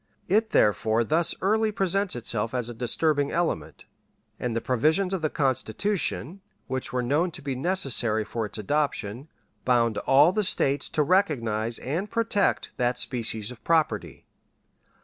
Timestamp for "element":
3.31-3.85